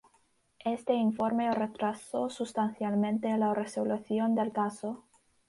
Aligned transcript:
Este 0.65 0.95
informe 0.95 1.51
retrasó 1.51 2.27
sustancialmente 2.31 3.37
la 3.37 3.53
resolución 3.53 4.33
del 4.33 4.51
caso. 4.51 5.03